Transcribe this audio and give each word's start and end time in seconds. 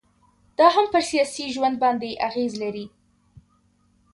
دا 0.57 0.67
هم 0.75 0.85
پر 0.93 1.01
سياسي 1.11 1.45
ژوند 1.55 1.75
باندي 1.83 2.11
اغيزي 2.27 2.57
لري 2.63 2.85